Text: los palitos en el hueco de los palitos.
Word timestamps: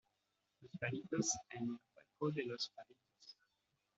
los 0.61 0.71
palitos 0.79 1.29
en 1.51 1.61
el 1.61 1.69
hueco 1.93 2.31
de 2.33 2.43
los 2.45 2.71
palitos. 2.75 3.35